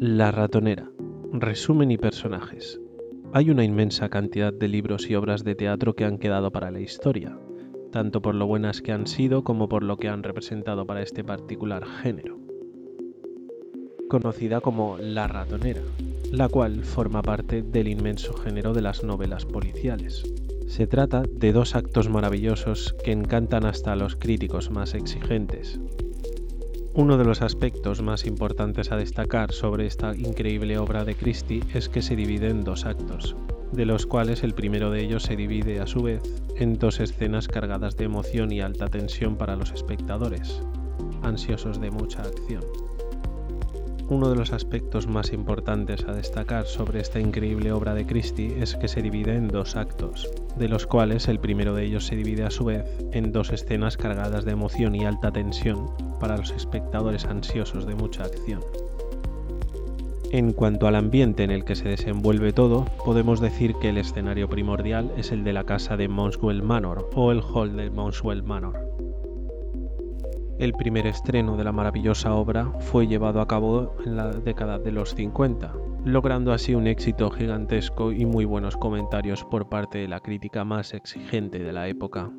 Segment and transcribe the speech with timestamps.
[0.00, 0.90] La ratonera.
[1.32, 2.80] Resumen y personajes.
[3.32, 6.80] Hay una inmensa cantidad de libros y obras de teatro que han quedado para la
[6.80, 7.38] historia,
[7.92, 11.22] tanto por lo buenas que han sido como por lo que han representado para este
[11.22, 12.40] particular género.
[14.08, 15.82] Conocida como La ratonera,
[16.32, 20.24] la cual forma parte del inmenso género de las novelas policiales.
[20.66, 25.78] Se trata de dos actos maravillosos que encantan hasta a los críticos más exigentes,
[26.96, 31.88] uno de los aspectos más importantes a destacar sobre esta increíble obra de Christie es
[31.88, 33.34] que se divide en dos actos,
[33.72, 36.22] de los cuales el primero de ellos se divide a su vez
[36.56, 40.62] en dos escenas cargadas de emoción y alta tensión para los espectadores,
[41.22, 42.62] ansiosos de mucha acción.
[44.08, 48.76] Uno de los aspectos más importantes a destacar sobre esta increíble obra de Christie es
[48.76, 52.44] que se divide en dos actos, de los cuales el primero de ellos se divide
[52.44, 55.88] a su vez en dos escenas cargadas de emoción y alta tensión
[56.24, 58.62] para los espectadores ansiosos de mucha acción.
[60.30, 64.48] En cuanto al ambiente en el que se desenvuelve todo, podemos decir que el escenario
[64.48, 68.94] primordial es el de la casa de Monswell Manor o el hall de Monswell Manor
[70.58, 74.92] el primer estreno de la maravillosa obra fue llevado a cabo en la década de
[74.92, 80.20] los 50, logrando así un éxito gigantesco y muy buenos comentarios por parte de la
[80.20, 82.30] crítica más exigente de la época.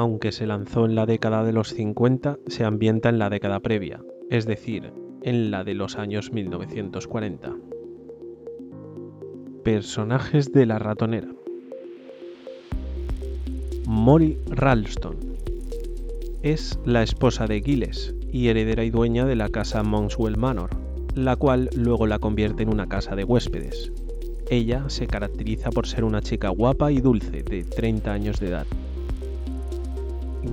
[0.00, 4.00] Aunque se lanzó en la década de los 50, se ambienta en la década previa,
[4.30, 7.54] es decir, en la de los años 1940.
[9.62, 11.28] Personajes de la ratonera.
[13.86, 15.16] Molly Ralston
[16.42, 20.70] es la esposa de Giles y heredera y dueña de la casa Monswell Manor,
[21.14, 23.92] la cual luego la convierte en una casa de huéspedes.
[24.48, 28.66] Ella se caracteriza por ser una chica guapa y dulce de 30 años de edad.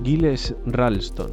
[0.04, 1.30] Giles Ralston,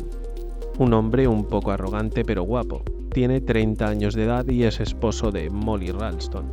[0.80, 5.31] un hombre un poco arrogante pero guapo, tiene 30 años de edad y es esposo
[5.31, 6.45] de Molly Ralston.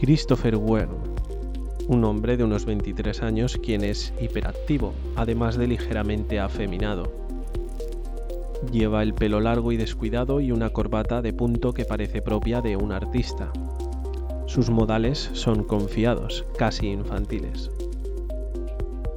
[0.00, 0.96] Christopher Wern,
[1.88, 7.10] un hombre de unos 23 años quien es hiperactivo, además de ligeramente afeminado.
[8.70, 12.76] Lleva el pelo largo y descuidado y una corbata de punto que parece propia de
[12.76, 13.50] un artista.
[14.46, 17.70] Sus modales son confiados, casi infantiles.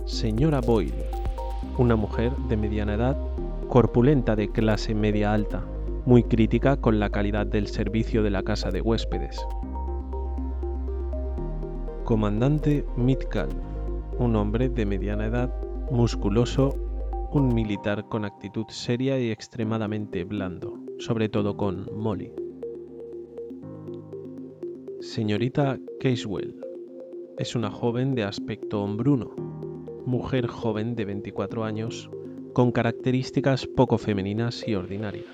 [0.05, 1.10] Señora Boyle,
[1.81, 3.17] una mujer de mediana edad,
[3.67, 5.65] corpulenta de clase media alta,
[6.05, 9.43] muy crítica con la calidad del servicio de la casa de huéspedes.
[12.03, 13.49] Comandante Mitcal,
[14.19, 15.51] un hombre de mediana edad,
[15.89, 16.75] musculoso,
[17.31, 22.31] un militar con actitud seria y extremadamente blando, sobre todo con Molly.
[24.99, 26.61] Señorita Casewell,
[27.39, 29.50] es una joven de aspecto hombruno,
[30.05, 32.09] mujer joven de 24 años,
[32.53, 35.25] con características poco femeninas y ordinarias.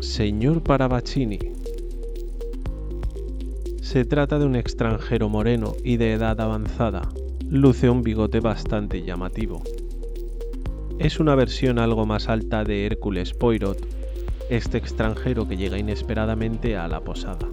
[0.00, 1.38] Señor Parabacini,
[3.80, 7.08] se trata de un extranjero moreno y de edad avanzada.
[7.48, 9.62] Luce un bigote bastante llamativo.
[10.98, 13.78] Es una versión algo más alta de Hércules Poirot,
[14.50, 17.48] este extranjero que llega inesperadamente a la posada.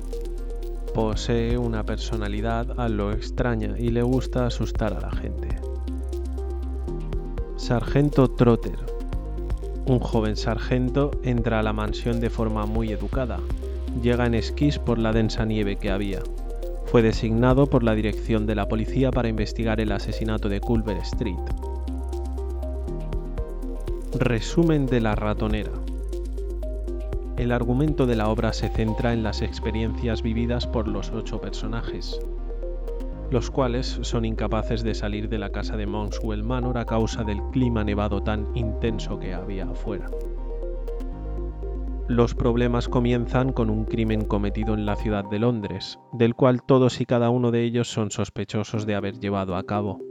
[0.93, 5.47] Posee una personalidad a lo extraña y le gusta asustar a la gente.
[7.55, 8.77] Sargento Trotter.
[9.85, 13.39] Un joven sargento entra a la mansión de forma muy educada,
[14.01, 16.19] llega en esquís por la densa nieve que había.
[16.85, 21.39] Fue designado por la dirección de la policía para investigar el asesinato de Culver Street.
[24.19, 25.71] Resumen de la ratonera.
[27.37, 32.19] El argumento de la obra se centra en las experiencias vividas por los ocho personajes,
[33.31, 37.41] los cuales son incapaces de salir de la casa de Monswell Manor a causa del
[37.51, 40.07] clima nevado tan intenso que había afuera.
[42.09, 46.99] Los problemas comienzan con un crimen cometido en la ciudad de Londres, del cual todos
[46.99, 50.10] y cada uno de ellos son sospechosos de haber llevado a cabo.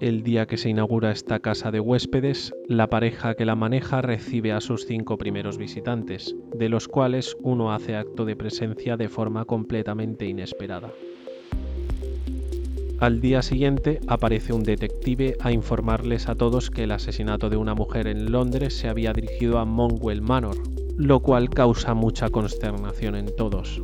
[0.00, 4.52] El día que se inaugura esta casa de huéspedes, la pareja que la maneja recibe
[4.52, 9.44] a sus cinco primeros visitantes, de los cuales uno hace acto de presencia de forma
[9.44, 10.92] completamente inesperada.
[13.00, 17.74] Al día siguiente aparece un detective a informarles a todos que el asesinato de una
[17.74, 20.58] mujer en Londres se había dirigido a Monwell Manor,
[20.96, 23.82] lo cual causa mucha consternación en todos.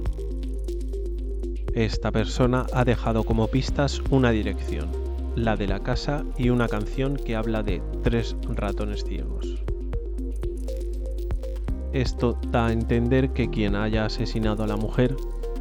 [1.75, 5.03] Esta persona ha dejado como pistas una dirección,
[5.36, 9.62] la de la casa y una canción que habla de tres ratones ciegos.
[11.92, 15.16] Esto da a entender que quien haya asesinado a la mujer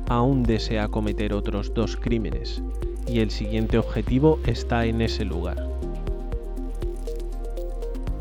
[0.07, 2.63] aún desea cometer otros dos crímenes,
[3.07, 5.73] y el siguiente objetivo está en ese lugar.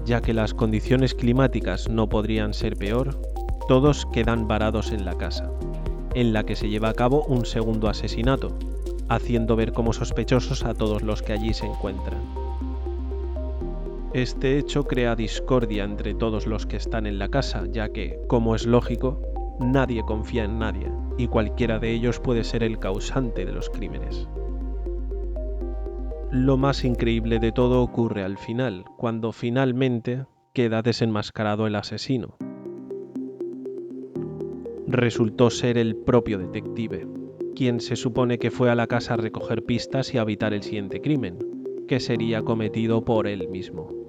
[0.04, 3.20] ya que las condiciones climáticas no podrían ser peor,
[3.68, 5.50] todos quedan varados en la casa,
[6.14, 8.56] en la que se lleva a cabo un segundo asesinato,
[9.14, 12.20] haciendo ver como sospechosos a todos los que allí se encuentran.
[14.14, 18.54] Este hecho crea discordia entre todos los que están en la casa, ya que, como
[18.54, 19.22] es lógico,
[19.58, 24.28] nadie confía en nadie, y cualquiera de ellos puede ser el causante de los crímenes.
[26.30, 32.36] Lo más increíble de todo ocurre al final, cuando finalmente queda desenmascarado el asesino.
[34.86, 37.06] Resultó ser el propio detective,
[37.54, 40.62] quien se supone que fue a la casa a recoger pistas y a evitar el
[40.62, 41.38] siguiente crimen,
[41.86, 44.01] que sería cometido por él mismo.